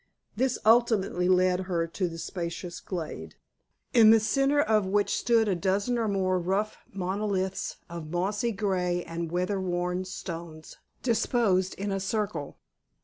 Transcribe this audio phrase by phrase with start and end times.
[0.35, 3.35] This ultimately led her to a spacious glade,
[3.93, 9.03] in the centre of which stood a dozen or more rough monoliths of mossy gray
[9.03, 12.57] and weather worn stones, disposed in a circle.